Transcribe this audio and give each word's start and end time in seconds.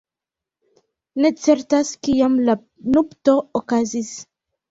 Ne 1.25 1.31
certas 1.41 1.91
kiam 2.07 2.39
la 2.47 2.57
nupto 2.97 3.35
okazis. 3.63 4.11